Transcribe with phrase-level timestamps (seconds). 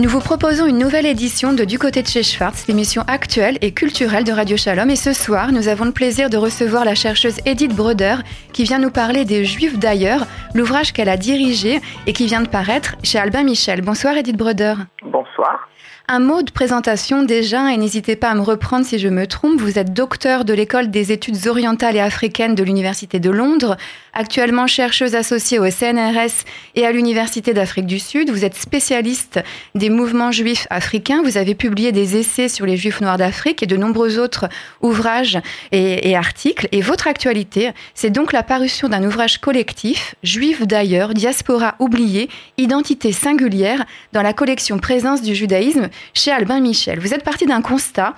[0.00, 3.72] Nous vous proposons une nouvelle édition de Du côté de chez Schwartz, l'émission actuelle et
[3.72, 4.88] culturelle de Radio Shalom.
[4.90, 8.14] Et ce soir, nous avons le plaisir de recevoir la chercheuse Edith Broder
[8.52, 10.24] qui vient nous parler des Juifs d'ailleurs,
[10.54, 13.80] l'ouvrage qu'elle a dirigé et qui vient de paraître chez Albin Michel.
[13.80, 14.74] Bonsoir Edith Broder.
[15.02, 15.68] Bonsoir.
[16.10, 19.60] Un mot de présentation déjà, et n'hésitez pas à me reprendre si je me trompe.
[19.60, 23.76] Vous êtes docteur de l'école des études orientales et africaines de l'Université de Londres,
[24.14, 26.46] actuellement chercheuse associée au CNRS
[26.76, 28.30] et à l'Université d'Afrique du Sud.
[28.30, 29.40] Vous êtes spécialiste
[29.74, 31.20] des mouvements juifs africains.
[31.22, 34.48] Vous avez publié des essais sur les juifs noirs d'Afrique et de nombreux autres
[34.80, 35.38] ouvrages
[35.72, 36.68] et, articles.
[36.72, 43.12] Et votre actualité, c'est donc la parution d'un ouvrage collectif, Juifs d'ailleurs, diaspora oubliée, identité
[43.12, 47.00] singulière, dans la collection Présence du judaïsme chez Albin Michel.
[47.00, 48.14] Vous êtes parti d'un constat.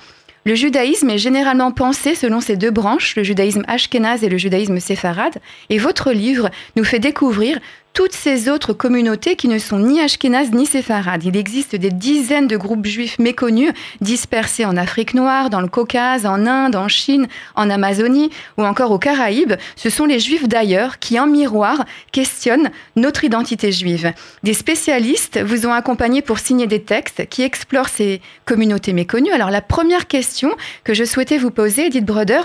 [0.46, 4.80] Le judaïsme est généralement pensé selon ces deux branches, le judaïsme ashkénaze et le judaïsme
[4.80, 5.38] séfarade,
[5.68, 7.58] et votre livre nous fait découvrir
[7.92, 11.24] toutes ces autres communautés qui ne sont ni ashkénazes ni séfarades.
[11.24, 16.24] Il existe des dizaines de groupes juifs méconnus, dispersés en Afrique noire, dans le Caucase,
[16.24, 19.54] en Inde, en Chine, en Amazonie ou encore aux Caraïbes.
[19.76, 24.12] Ce sont les juifs d'ailleurs qui, en miroir, questionnent notre identité juive.
[24.42, 29.32] Des spécialistes vous ont accompagné pour signer des textes qui explorent ces communautés méconnues.
[29.32, 30.54] Alors la première question
[30.84, 32.42] que je souhaitais vous poser, Edith Broder,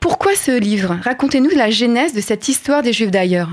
[0.00, 0.96] pourquoi ce livre?
[1.02, 3.50] Racontez-nous la genèse de cette histoire des juifs d'ailleurs.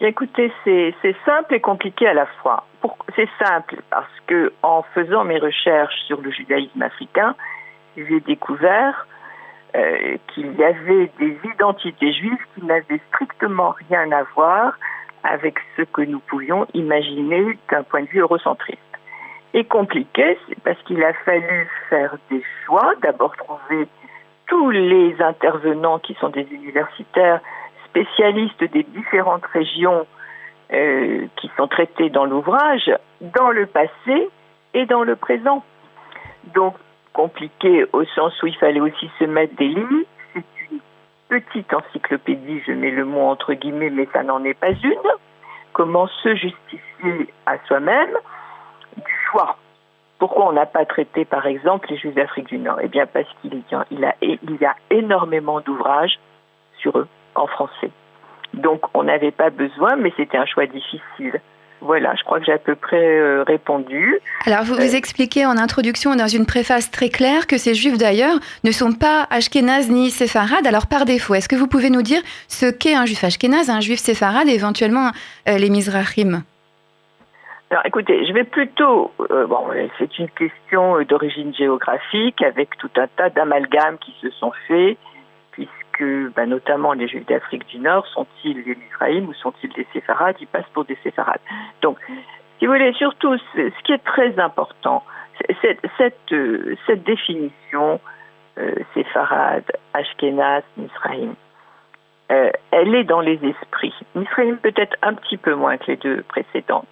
[0.00, 2.64] Écoutez, c'est simple et compliqué à la fois.
[3.16, 7.34] C'est simple parce que en faisant mes recherches sur le judaïsme africain,
[7.96, 9.08] j'ai découvert
[9.74, 14.78] euh, qu'il y avait des identités juives qui n'avaient strictement rien à voir
[15.24, 18.78] avec ce que nous pouvions imaginer d'un point de vue eurocentriste.
[19.52, 23.88] Et compliqué, c'est parce qu'il a fallu faire des choix, d'abord trouver
[24.46, 27.40] tous les intervenants qui sont des universitaires
[27.98, 30.06] spécialistes des différentes régions
[30.72, 34.28] euh, qui sont traitées dans l'ouvrage, dans le passé
[34.74, 35.64] et dans le présent.
[36.54, 36.74] Donc,
[37.12, 40.08] compliqué au sens où il fallait aussi se mettre des limites.
[40.34, 40.80] C'est une
[41.28, 45.10] petite encyclopédie, je mets le mot entre guillemets, mais ça n'en est pas une.
[45.72, 48.16] Comment se justifier à soi-même
[48.96, 49.56] du choix?
[50.18, 52.78] Pourquoi on n'a pas traité, par exemple, les Juifs d'Afrique du Nord?
[52.82, 56.18] Eh bien, parce qu'il y, a énormément d'ouvrages
[56.80, 57.08] sur eux
[57.38, 57.90] en français.
[58.54, 61.40] Donc on n'avait pas besoin, mais c'était un choix difficile.
[61.80, 64.18] Voilà, je crois que j'ai à peu près euh, répondu.
[64.46, 67.98] Alors, vous vous euh, expliquez en introduction, dans une préface très claire, que ces juifs
[67.98, 70.66] d'ailleurs ne sont pas ashkénazes ni séfarades.
[70.66, 73.80] Alors, par défaut, est-ce que vous pouvez nous dire ce qu'est un juif ashkénaze, un
[73.80, 75.12] juif séfarade et éventuellement
[75.48, 76.42] euh, les Mizrahim?
[77.70, 79.68] Alors écoutez, je vais plutôt, bon,
[79.98, 84.96] c'est une question d'origine géographique avec tout un tas d'amalgames qui se sont faits
[85.98, 90.36] que bah, notamment les Juifs d'Afrique du Nord sont-ils des Mizraïm ou sont-ils des séfarades?
[90.40, 91.40] Ils passent pour des séfarades.
[91.82, 91.98] Donc,
[92.58, 95.02] si vous voulez, surtout, ce qui est très important,
[95.50, 95.74] euh,
[96.86, 98.00] cette définition
[98.58, 101.34] euh, séfarade, ashkénaze, Mizraïm,
[102.30, 103.94] euh, elle est dans les esprits.
[104.14, 106.86] Mizraïm peut-être un petit peu moins que les deux précédentes.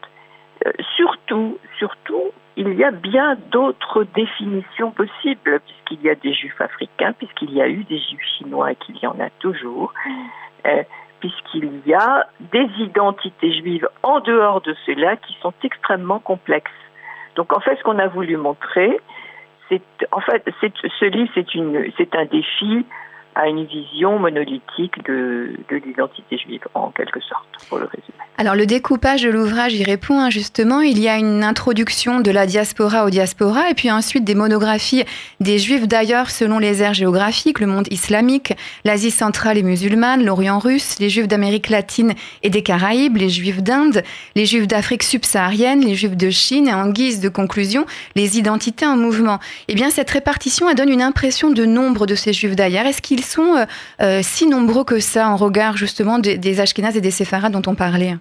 [0.67, 6.61] Euh, surtout, surtout, il y a bien d'autres définitions possibles, puisqu'il y a des juifs
[6.61, 9.93] africains, puisqu'il y a eu des juifs chinois et qu'il y en a toujours,
[10.67, 10.83] euh,
[11.21, 16.71] puisqu'il y a des identités juives en dehors de cela qui sont extrêmement complexes.
[17.35, 18.99] Donc en fait, ce qu'on a voulu montrer,
[20.13, 21.31] en fait, ce livre,
[21.99, 22.87] c'est un défi
[23.37, 28.17] à une vision monolithique de, de l'identité juive, en quelque sorte, pour le résumer.
[28.39, 30.81] Alors le découpage de l'ouvrage y répond hein, justement.
[30.81, 35.05] Il y a une introduction de la diaspora au diaspora et puis ensuite des monographies
[35.41, 38.55] des juifs d'ailleurs selon les aires géographiques, le monde islamique,
[38.85, 43.63] l'Asie centrale et musulmane, l'Orient russe, les juifs d'Amérique latine et des Caraïbes, les juifs
[43.63, 44.03] d'Inde,
[44.35, 47.85] les juifs d'Afrique subsaharienne, les juifs de Chine et en guise de conclusion,
[48.17, 49.41] les identités en mouvement.
[49.69, 52.87] Eh bien cette répartition elle donne une impression de nombre de ces juifs d'ailleurs.
[52.87, 53.65] Est-ce qu'ils sont euh,
[54.01, 57.71] euh, si nombreux que ça en regard justement des, des Ashkénazes et des Séfarades dont
[57.71, 58.15] on parlait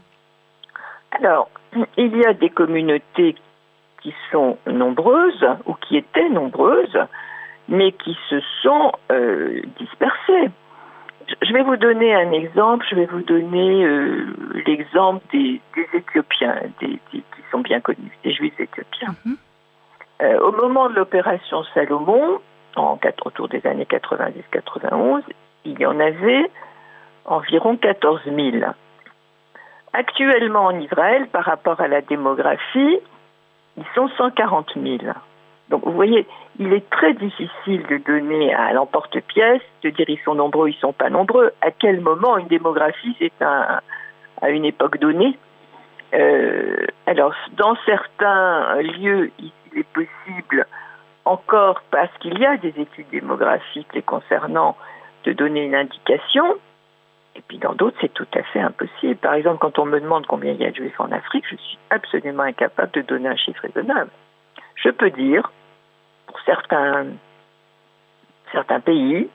[1.19, 1.50] Alors,
[1.97, 3.35] il y a des communautés
[4.01, 6.97] qui sont nombreuses ou qui étaient nombreuses,
[7.68, 10.51] mais qui se sont euh, dispersées.
[11.41, 12.85] Je vais vous donner un exemple.
[12.89, 13.88] Je vais vous donner
[14.68, 15.59] l'exemple des,
[15.94, 19.15] Éthiopiens, des, qui sont bien connus, des Juifs éthiopiens.
[19.25, 19.38] Mhm.
[20.41, 22.39] au moment de l'opération Salomon,
[22.77, 25.22] autour des années 90-91,
[25.66, 26.50] il y en avait
[27.25, 28.66] environ 14 000.
[29.94, 33.00] Actuellement en Israël, par rapport à la démographie,
[33.77, 34.98] ils sont 140 000.
[35.69, 36.27] Donc vous voyez,
[36.60, 40.94] il est très difficile de donner à l'emporte-pièce, de dire ils sont nombreux, ils sont
[40.94, 41.51] pas nombreux.
[41.62, 43.81] À quel moment une démographie, c'est à
[44.50, 45.38] une époque donnée,
[47.06, 50.66] alors, dans certains lieux, il est possible,
[51.25, 54.77] encore parce qu'il y a des études démographiques les concernant,
[55.25, 56.45] de donner une indication.
[57.36, 59.18] Et puis dans d'autres, c'est tout à fait impossible.
[59.18, 61.56] Par exemple, quand on me demande combien il y a de juifs en Afrique, je
[61.57, 64.12] suis absolument incapable de donner un chiffre raisonnable.
[64.75, 65.51] Je peux dire,
[66.27, 67.07] pour certains,
[68.86, 69.28] pays,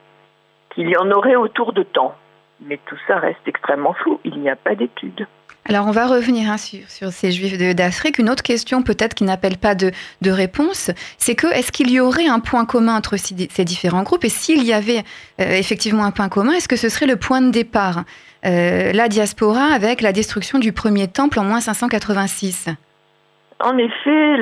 [0.70, 2.14] qu'il y en aurait autour de temps.
[2.60, 4.20] Mais tout ça reste extrêmement flou.
[4.24, 5.26] Il n'y a pas d'études.
[5.70, 8.18] Alors on va revenir hein, sur, ces juifs d'Afrique.
[8.18, 9.92] Une autre question peut-être qui n'appelle pas de,
[10.28, 14.24] réponse, c'est que est-ce qu'il y aurait un point commun entre ces différents groupes?
[14.24, 15.04] Et s'il y avait
[15.40, 18.02] euh, effectivement un point commun, est-ce que ce serait le point de départ
[18.44, 22.68] euh, La diaspora avec la destruction du premier temple en moins 586
[23.60, 24.36] En effet,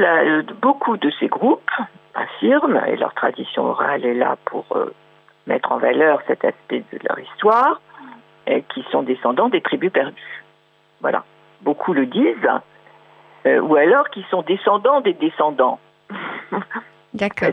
[0.62, 1.70] beaucoup de ces groupes
[2.14, 4.94] affirment, et leur tradition orale est là pour euh,
[5.46, 7.82] mettre en valeur cet aspect de leur histoire,
[8.72, 10.42] qui sont descendants des tribus perdues.
[11.00, 11.24] Voilà.
[11.62, 12.48] Beaucoup le disent.
[13.46, 15.78] Euh, ou alors qu'ils sont descendants des descendants.
[17.14, 17.50] D'accord.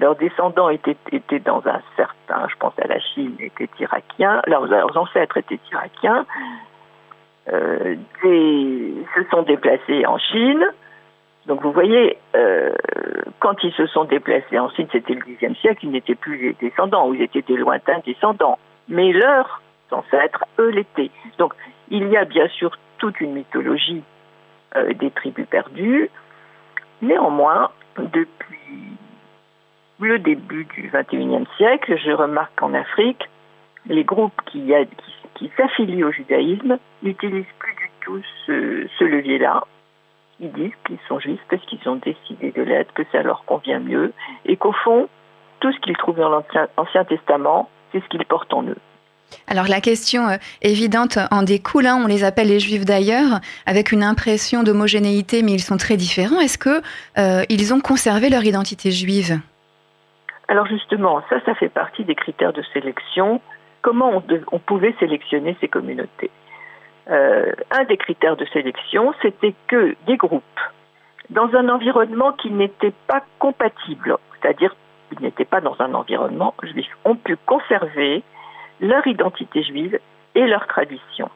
[0.00, 4.96] Leurs descendants étaient, étaient dans un certain, je pense à la Chine, étaient irakiens, leurs,
[4.96, 6.24] ancêtres étaient irakiens,
[7.52, 10.64] euh, se sont déplacés en Chine.
[11.46, 12.72] Donc vous voyez, euh,
[13.40, 16.52] quand ils se sont déplacés en Chine, c'était le Xe siècle, ils n'étaient plus les
[16.54, 18.58] descendants, ou ils étaient des lointains descendants.
[18.88, 19.60] Mais leurs
[19.90, 21.10] ancêtres, eux, l'étaient.
[21.38, 21.52] Donc
[21.92, 24.02] il y a bien sûr toute une mythologie
[24.76, 26.08] euh, des tribus perdues.
[27.02, 28.96] Néanmoins, depuis
[30.00, 33.28] le début du XXIe siècle, je remarque qu'en Afrique,
[33.86, 34.72] les groupes qui,
[35.56, 39.64] s'affilient au judaïsme n'utilisent plus du tout ce, levier-là.
[40.40, 43.80] Ils disent qu'ils sont juifs parce qu'ils ont décidé de l'être, que ça leur convient
[43.80, 44.12] mieux,
[44.46, 45.08] et qu'au fond,
[45.60, 48.78] tout ce qu'ils trouvent dans l'Ancien Testament, c'est ce qu'ils portent en eux.
[49.48, 53.92] Alors la question euh, évidente en découle, hein, on les appelle les juifs d'ailleurs, avec
[53.92, 56.40] une impression d'homogénéité, mais ils sont très différents.
[56.40, 56.80] Est-ce qu'ils
[57.18, 59.40] euh, ont conservé leur identité juive?
[60.48, 63.40] Alors justement, ça, ça fait partie des critères de sélection.
[63.80, 66.30] Comment on, pouvait sélectionner ces communautés?
[67.10, 70.60] Euh, Un des critères de sélection, c'était que des groupes,
[71.30, 74.76] dans un environnement qui n'était pas compatible, c'est-à-dire
[75.08, 78.22] qu'ils n'étaient pas dans un environnement juif, ont pu conserver
[78.82, 79.98] leur identité juive
[80.34, 81.30] et leur tradition.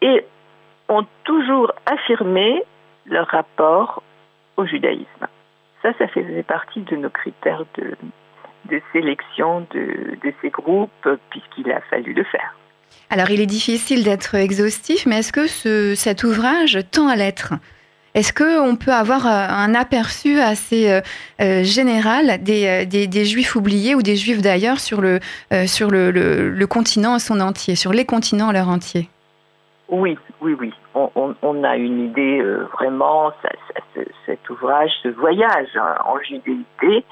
[0.00, 0.24] Et
[0.88, 2.62] ont toujours affirmé
[3.06, 4.02] leur rapport
[4.56, 5.26] au judaïsme.
[5.80, 12.12] Ça, ça faisait partie de nos critères de, sélection de, ces groupes, puisqu'il a fallu
[12.12, 12.54] le faire.
[13.10, 17.54] Alors, il est difficile d'être exhaustif, mais est-ce que cet ouvrage tend à l'être?
[18.14, 21.00] Est-ce qu'on peut avoir euh, un aperçu assez euh,
[21.40, 25.18] euh, général des, juifs oubliés ou des juifs d'ailleurs sur, le,
[25.66, 29.08] sur le, continent en son entier, sur les continents en leur entier?
[29.88, 30.72] Oui, oui, oui.
[30.94, 32.42] On, a une idée
[32.72, 33.32] vraiment,
[34.26, 37.04] cet ouvrage, ce voyage hein, en judéité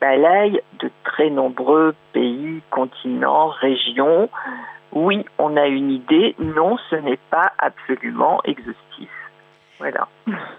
[0.00, 4.28] balaye de très nombreux pays, continents, régions.
[4.92, 6.34] Oui, on a une idée.
[6.38, 9.10] Non, ce n'est pas absolument exhaustif.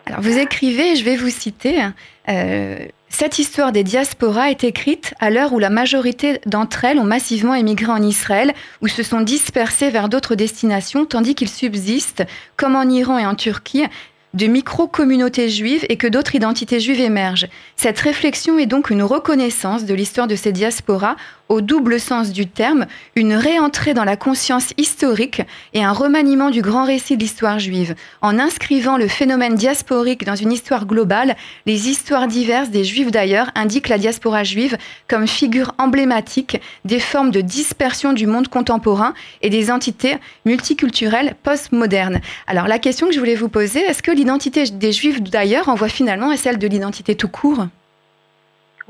[0.05, 1.81] Alors vous écrivez, je vais vous citer,
[2.29, 2.77] euh,
[3.09, 7.53] cette histoire des diasporas est écrite à l'heure où la majorité d'entre elles ont massivement
[7.53, 12.23] émigré en Israël ou se sont dispersées vers d'autres destinations, tandis qu'il subsiste,
[12.57, 13.85] comme en Iran et en Turquie,
[14.33, 17.47] de micro-communautés juives et que d'autres identités juives émergent.
[17.75, 21.15] Cette réflexion est donc une reconnaissance de l'histoire de ces diasporas
[21.49, 22.85] au double sens du terme,
[23.15, 25.41] une réentrée dans la conscience historique
[25.73, 27.95] et un remaniement du grand récit de l'histoire juive.
[28.21, 31.35] En inscrivant le phénomène diasporique dans une histoire globale,
[31.65, 34.77] les histoires diverses des juifs d'ailleurs indiquent la diaspora juive
[35.07, 42.21] comme figure emblématique des formes de dispersion du monde contemporain et des entités multiculturelles postmodernes.
[42.47, 45.89] Alors la question que je voulais vous poser, est-ce que l'identité des juifs d'ailleurs envoie
[45.89, 47.67] finalement à celle de l'identité tout court?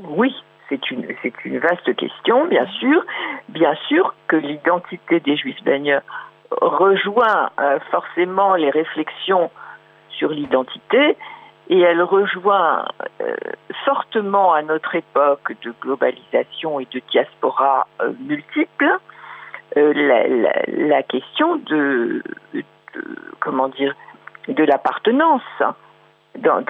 [0.00, 0.32] Oui,
[0.68, 3.04] c'est une, vaste question, bien sûr.
[3.48, 6.02] Bien sûr que l'identité des Juifs d'ailleurs
[6.50, 9.50] rejoint euh, forcément les réflexions
[10.10, 11.16] sur l'identité
[11.70, 12.86] et elle rejoint
[13.20, 13.34] euh,
[13.84, 18.98] fortement à notre époque de globalisation et de diaspora euh, multiples
[19.76, 22.22] la, question de,
[23.38, 23.94] comment dire
[24.48, 25.42] de l'appartenance.
[26.38, 26.62] Dans,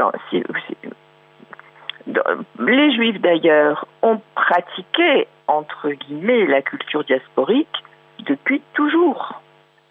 [2.58, 7.84] les Juifs d'ailleurs ont pratiqué, entre guillemets, la culture diasporique
[8.20, 9.40] depuis toujours.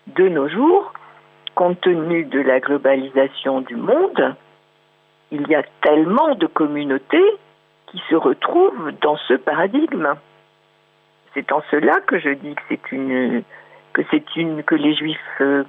[0.07, 0.93] De nos jours,
[1.55, 4.35] compte tenu de la globalisation du monde,
[5.31, 7.31] il y a tellement de communautés
[7.87, 10.13] qui se retrouvent dans ce paradigme.
[11.33, 13.43] C'est en cela que je dis que c'est une
[13.93, 15.63] que c'est une que les juifs euh,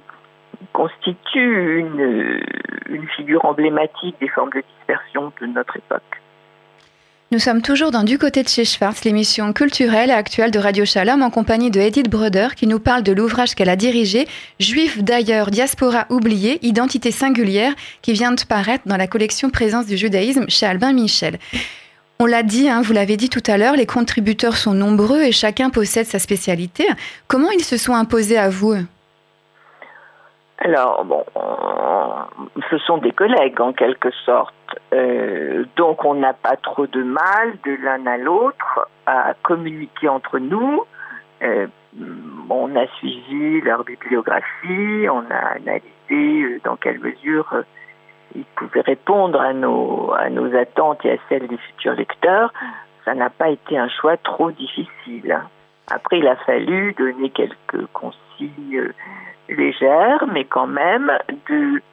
[0.73, 2.39] constitue une,
[2.87, 6.21] une figure emblématique des formes de dispersion de notre époque.
[7.31, 10.83] Nous sommes toujours dans Du côté de chez Schwartz, l'émission culturelle et actuelle de Radio
[10.83, 14.27] Shalom en compagnie de Edith Broder qui nous parle de l'ouvrage qu'elle a dirigé,
[14.59, 19.95] Juif d'ailleurs, diaspora oubliée, identité singulière, qui vient de paraître dans la collection Présence du
[19.95, 21.37] judaïsme chez Albin Michel.
[22.17, 25.31] On l'a dit, hein, vous l'avez dit tout à l'heure, les contributeurs sont nombreux et
[25.31, 26.87] chacun possède sa spécialité.
[27.27, 28.73] Comment ils se sont imposés à vous
[30.61, 31.23] alors, bon,
[32.69, 34.53] ce sont des collègues en quelque sorte.
[34.93, 40.37] Euh, donc, on n'a pas trop de mal de l'un à l'autre à communiquer entre
[40.37, 40.83] nous.
[41.41, 41.67] Euh,
[42.49, 47.63] on a suivi leur bibliographie, on a analysé euh, dans quelle mesure
[48.35, 52.51] ils pouvaient répondre à nos, à nos attentes et à celles des futurs lecteurs.
[53.05, 55.39] Ça n'a pas été un choix trop difficile.
[55.89, 58.93] Après, il a fallu donner quelques consignes
[59.49, 61.11] légère, mais quand même
[61.47, 61.83] du,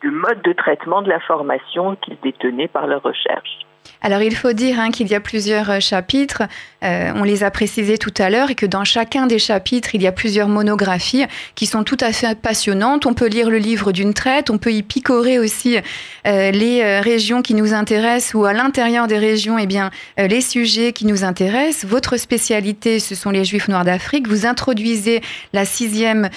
[0.00, 3.67] du mode de traitement de l'information qu'ils détenaient par leur recherche.
[4.02, 6.42] Alors il faut dire hein, qu'il y a plusieurs euh, chapitres,
[6.84, 10.02] euh, on les a précisés tout à l'heure, et que dans chacun des chapitres, il
[10.02, 11.24] y a plusieurs monographies
[11.56, 13.06] qui sont tout à fait passionnantes.
[13.06, 15.78] On peut lire le livre d'une traite, on peut y picorer aussi
[16.26, 20.92] euh, les régions qui nous intéressent, ou à l'intérieur des régions, eh bien, les sujets
[20.92, 21.90] qui nous intéressent.
[21.90, 24.28] Votre spécialité, ce sont les Juifs noirs d'Afrique.
[24.28, 25.20] Vous introduisez
[25.52, 26.28] la sixième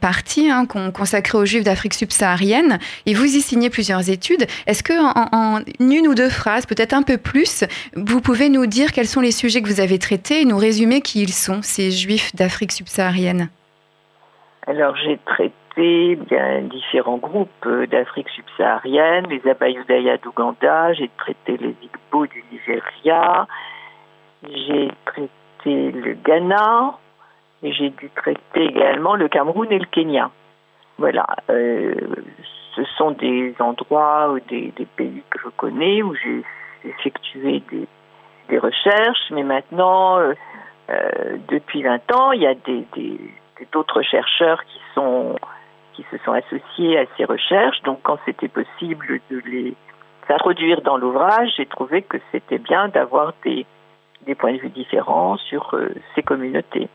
[0.00, 4.46] partie hein, consacrée aux Juifs d'Afrique subsaharienne, et vous y signez plusieurs études.
[4.66, 7.64] Est-ce que en, une ou deux phrases, peut-être un peu plus.
[7.94, 11.00] Vous pouvez nous dire quels sont les sujets que vous avez traités et nous résumer
[11.00, 13.48] qui ils sont, ces juifs d'Afrique subsaharienne
[14.66, 21.74] Alors, j'ai traité bien différents groupes euh, d'Afrique subsaharienne, les Abayudaya d'Ouganda, j'ai traité les
[21.82, 23.46] Igbo du Nigeria,
[24.42, 26.98] j'ai traité le Ghana,
[27.62, 30.30] et j'ai dû traiter également le Cameroun et le Kenya.
[30.98, 31.26] Voilà.
[31.50, 31.94] Euh,
[32.74, 36.42] ce sont des endroits ou des, des, pays que je connais, où j'ai
[36.84, 40.32] effectuer des, recherches, mais maintenant, euh,
[40.90, 42.54] euh, depuis 20 ans, il y a
[43.72, 44.78] d'autres chercheurs qui
[46.10, 47.82] se sont associés à ces recherches.
[47.82, 49.74] Donc, quand c'était possible de les
[50.30, 53.66] introduire dans l'ouvrage, j'ai trouvé que c'était bien d'avoir des,
[54.26, 56.88] des points de vue différents sur euh, ces communautés.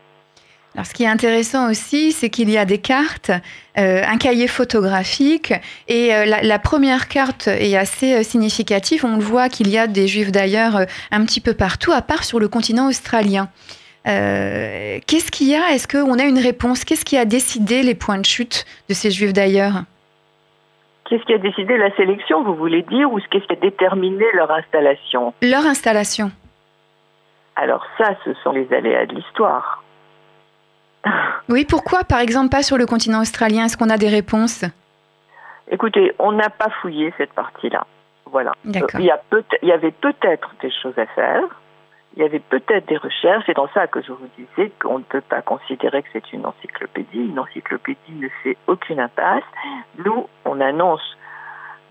[0.74, 3.30] Alors, ce qui est intéressant aussi, c'est qu'il y a des cartes,
[3.78, 5.54] euh, un cahier photographique,
[5.86, 9.04] et euh, la, première carte est assez euh, significative.
[9.04, 10.80] On voit qu'il y a des juifs d'ailleurs
[11.12, 13.48] un petit peu partout, à part sur le continent australien.
[14.04, 15.70] Qu'est-ce qu'il y a?
[15.70, 16.84] Est-ce qu'on a une réponse?
[16.84, 19.84] Qu'est-ce qui a décidé les points de chute de ces juifs d'ailleurs?
[21.08, 24.50] Qu'est-ce qui a décidé la sélection, vous voulez dire, ou qu'est-ce qui a déterminé leur
[24.50, 25.32] installation?
[25.40, 26.32] Leur installation.
[27.56, 29.83] Alors ça, ce sont les aléas de l'histoire.
[31.48, 33.66] Oui, pourquoi par exemple pas sur le continent australien?
[33.66, 34.64] Est-ce qu'on a des réponses?
[35.70, 37.86] Écoutez, on n'a pas fouillé cette partie-là.
[38.26, 38.52] Voilà.
[38.64, 39.12] Il, y
[39.62, 41.42] il y avait peut-être des choses à faire.
[42.16, 43.44] Il y avait peut-être des recherches.
[43.46, 46.46] C'est dans ça que je vous disais qu'on ne peut pas considérer que c'est une
[46.46, 47.26] encyclopédie.
[47.28, 49.44] Une encyclopédie ne fait aucune impasse.
[50.04, 51.16] Nous, on annonce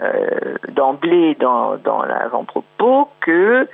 [0.01, 3.67] euh, d'emblée dans, dans l'avant-propos que,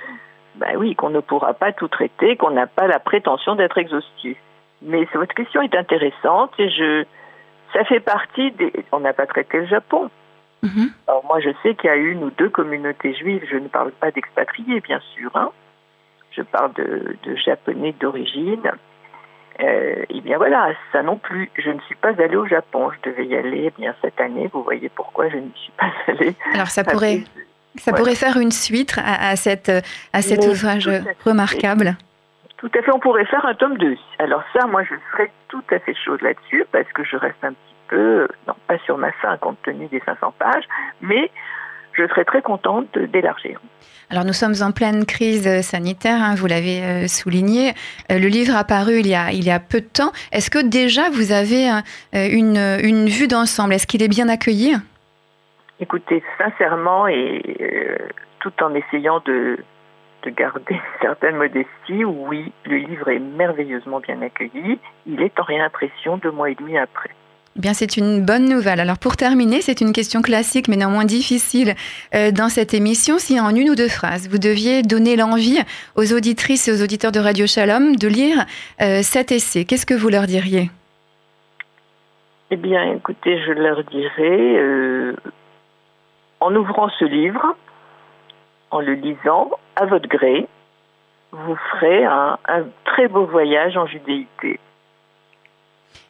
[0.56, 4.36] ben oui, qu'on ne pourra pas tout traiter, qu'on n'a pas la prétention d'être exhaustif.
[4.82, 7.04] Mais votre question est intéressante et je,
[7.72, 8.72] ça fait partie des.
[8.92, 10.10] On n'a pas traité le Japon.
[10.62, 10.90] Mhm.
[11.06, 13.44] Alors moi, je sais qu'il y a une ou deux communautés juives.
[13.50, 15.30] Je ne parle pas d'expatriés, bien sûr.
[15.34, 15.50] Hein.
[16.30, 18.70] Je parle de, de japonais d'origine.
[19.62, 21.50] Euh, et bien voilà, ça non plus.
[21.58, 22.90] Je ne suis pas allée au Japon.
[22.90, 24.48] Je devais y aller eh bien cette année.
[24.52, 26.34] Vous voyez pourquoi je n'y suis pas allée.
[26.54, 27.24] Alors ça pourrait,
[27.76, 29.70] ça pourrait faire une suite à, à cette,
[30.12, 30.88] à cet ouvrage
[31.24, 31.96] remarquable.
[32.60, 33.96] Tout à fait, on pourrait faire un tome 2.
[34.18, 37.52] Alors ça, moi, je serais tout à fait chaude là-dessus parce que je reste un
[37.52, 40.64] petit peu, non pas sur ma fin compte tenu des 500 pages,
[41.00, 41.30] mais
[41.94, 43.58] je serais très contente d'élargir.
[44.10, 47.70] Alors nous sommes en pleine crise sanitaire, hein, vous l'avez euh, souligné.
[48.10, 50.12] Euh, le livre a paru il y a, il y a peu de temps.
[50.30, 51.80] Est-ce que déjà vous avez euh,
[52.12, 53.72] une, une vue d'ensemble?
[53.72, 54.76] Est-ce qu'il est bien accueilli?
[55.78, 57.40] Écoutez, sincèrement, et
[58.40, 59.58] tout en essayant de,
[60.22, 64.78] de garder une certaine modestie, oui, le livre est merveilleusement bien accueilli.
[65.06, 67.10] Il est en réimpression deux mois et demi après.
[67.56, 68.78] Bien, c'est une bonne nouvelle.
[68.78, 71.74] Alors, pour terminer, c'est une question classique, mais néanmoins difficile
[72.14, 73.18] euh, dans cette émission.
[73.18, 75.58] Si en une ou deux phrases, vous deviez donner l'envie
[75.96, 78.46] aux auditrices et aux auditeurs de Radio Shalom de lire
[78.80, 80.70] euh, cet essai, qu'est-ce que vous leur diriez?
[82.52, 85.16] Eh bien, écoutez, je leur dirais, euh,
[86.38, 87.56] en ouvrant ce livre,
[88.70, 89.50] en le lisant
[89.80, 90.46] à votre gré,
[91.32, 92.38] vous ferez un,
[92.84, 94.60] très beau voyage en judéité.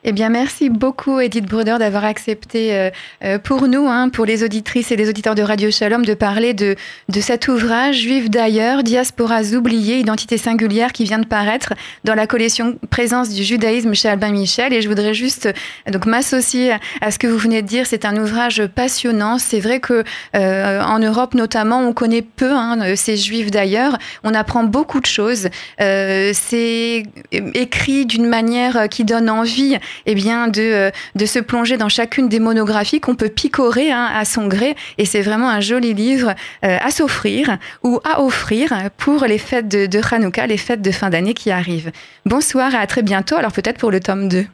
[0.02, 2.88] Eh bien, merci beaucoup, Edith Bruder, d'avoir accepté euh,
[3.22, 6.54] euh, pour nous, hein, pour les auditrices et les auditeurs de Radio Shalom, de parler
[6.54, 6.74] de,
[7.10, 12.26] de cet ouvrage Juif d'ailleurs, Diasporas oubliées, identité singulière, qui vient de paraître dans la
[12.26, 14.72] collection Présence du judaïsme chez Albin Michel.
[14.72, 17.84] Et je voudrais juste euh, donc m'associer à ce que vous venez de dire.
[17.86, 19.36] C'est un ouvrage passionnant.
[19.36, 20.02] C'est vrai que
[20.32, 23.98] en Europe, notamment, on connaît peu hein, ces Juifs d'ailleurs.
[24.24, 25.48] On apprend beaucoup de choses.
[25.78, 27.02] c'est
[27.32, 32.28] écrit d'une manière qui donne envie eh bien, de, euh, de se plonger dans chacune
[32.28, 34.74] des monographies qu'on peut picorer hein, à son gré.
[34.98, 39.68] Et c'est vraiment un joli livre euh, à s'offrir ou à offrir pour les fêtes
[39.68, 41.92] de, de Hanouka, les fêtes de fin d'année qui arrivent.
[42.26, 43.36] Bonsoir et à très bientôt.
[43.36, 44.44] Alors peut-être pour le tome 2.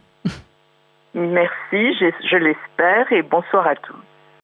[1.14, 4.05] Merci, je l'espère et bonsoir à tous.